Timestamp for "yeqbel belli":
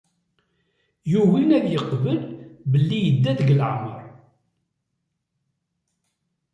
1.69-2.97